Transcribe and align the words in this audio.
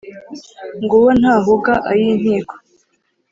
ng’uwo 0.83 1.09
ntahuga 1.19 1.73
ay’inkiko 1.91 2.55